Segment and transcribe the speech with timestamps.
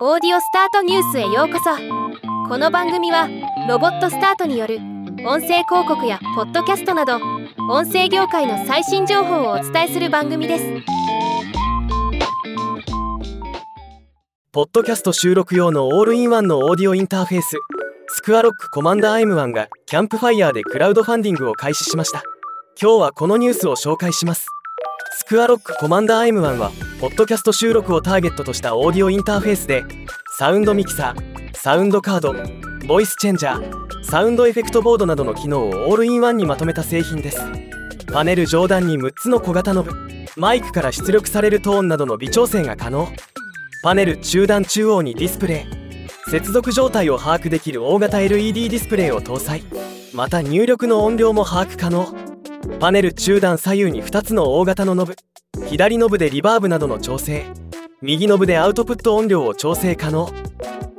[0.00, 1.70] オーディオスタートニュースへようこそ。
[2.48, 3.28] この番組は
[3.68, 4.78] ロボットスタートによる
[5.24, 7.20] 音声広告やポッドキャストなど
[7.70, 10.64] 音声業界の最新情報をお伝えする番組です。
[14.50, 17.56] ポッドキャスト収録用のオールインワンのオーディオインターフェース
[18.08, 22.24] スクアロックコマンダー M1 がキャンプファイヤーでクラウドファンディングを開始しました。
[22.82, 24.48] 今日はこのニュースを紹介します。
[25.18, 26.72] Squarock Commander M1 は
[27.04, 29.84] ポッドキャスト収録をターゲットとしたオーディオインターフェースで
[30.38, 32.34] サウンドミキサーサウンドカード
[32.86, 37.40] ボイスチェンジャーサウンドエフェクトボードなどの機能をオールインワンにまとめた製品です。
[38.10, 39.92] パネル上段に6つの小型ノブ
[40.38, 43.12] マイクから出力されるトーンなどの微調整が可能。
[43.82, 46.30] パネル中段中央にディスプレイ。
[46.30, 49.62] 接続状態を把握できる大型 LED ディスプレイを搭載。
[50.14, 52.23] また入力の音量も把握可能。
[52.80, 55.16] パネル中段左右に2つの大型のノブ。
[55.66, 57.44] 左ノブでリバーブなどの調整。
[58.00, 60.28] 右ノブでアウトプット音量を調整可能。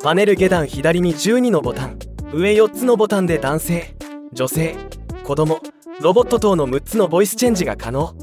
[0.03, 1.99] パネル下段左に12のボタン。
[2.33, 3.95] 上4つのボタンで男性
[4.33, 4.75] 女性
[5.23, 5.61] 子供
[6.01, 8.15] ロボット等の6つのボイスチェンジが可能。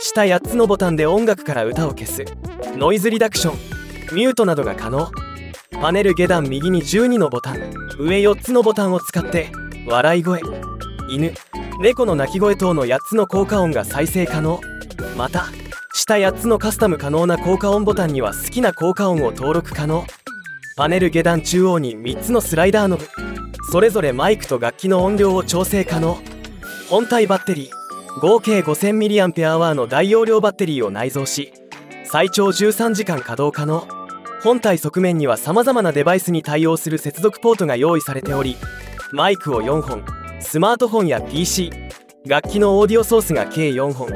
[0.00, 2.24] 下8つのボタンで音楽から歌を消す。
[2.76, 5.10] ノイズリダクションミュートなどが可能。
[5.80, 7.72] パネル下段右に12のボタン。
[7.98, 9.50] 上4つのボタンを使って
[9.86, 10.40] 笑い声
[11.10, 11.32] 犬
[11.80, 14.60] 猫の鳴き声等の8つの効果音が再生可能。
[15.16, 15.46] また
[15.94, 20.04] 下8つのカスタム可能な効果音ボタンには好きな効果音を登録可能。
[20.76, 23.08] パネル下段中央に3つのスライダーノブ。
[23.72, 26.18] それぞれマイクと楽器の音量を調整可能。
[26.90, 28.20] 本体バッテリー。
[28.20, 31.54] 合計 5000mAh の大容量バッテリーを内蔵し
[32.04, 33.88] 最長13時間稼働可能。
[34.42, 38.56] 本体側面にはさまざまなデバイスに対応する接続ポートが用意されており
[39.12, 40.19] マイクを4本。
[40.40, 41.70] スマートフォンや PC
[42.26, 44.08] 楽器のオーディオソースが計4本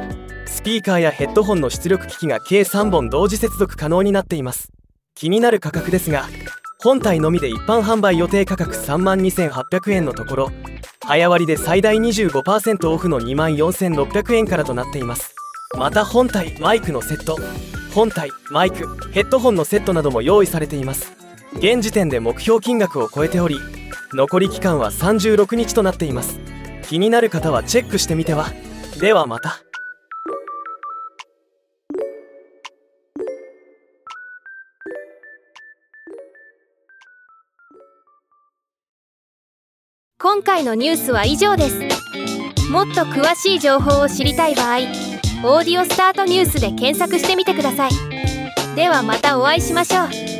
[0.46, 4.70] スピーカーやヘッドホンの出力機器が計3本同時接続可能になっています。
[5.14, 6.24] 気になる価格ですが
[6.82, 10.52] 本体のみで一般販売予定価格3万2800円のところ
[11.00, 15.34] 早割で最大25%オフの2万4600円からとなっています。
[15.76, 17.36] また本体マイクのセット
[17.94, 21.12] 本体マイクヘッドホンのセットなども用意されています。
[21.56, 23.56] 現時点で目標金額を超えており
[24.14, 26.38] 残り期間は36日となっています。
[26.88, 28.46] 気になる方はチェックしてみては。
[29.00, 29.60] ではまた。
[40.16, 41.80] 今回のニュースは以上です。
[42.70, 44.78] もっと詳しい情報を知りたい場合
[45.44, 47.90] 「オーディオスタートニュース」で検索してみてください。
[48.76, 50.33] ではまたお会いしましょう。